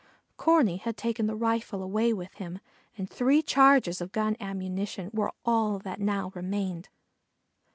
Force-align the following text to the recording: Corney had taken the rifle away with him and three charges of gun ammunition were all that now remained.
Corney 0.35 0.77
had 0.77 0.97
taken 0.97 1.27
the 1.27 1.35
rifle 1.35 1.83
away 1.83 2.11
with 2.11 2.33
him 2.33 2.59
and 2.97 3.07
three 3.07 3.43
charges 3.43 4.01
of 4.01 4.11
gun 4.11 4.35
ammunition 4.39 5.11
were 5.13 5.31
all 5.45 5.77
that 5.77 5.99
now 6.01 6.31
remained. 6.33 6.89